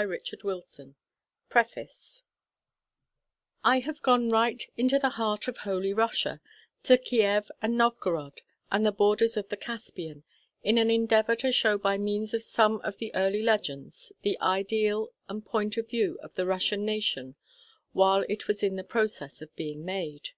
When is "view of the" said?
15.90-16.46